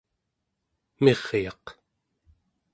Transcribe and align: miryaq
miryaq 1.03 1.65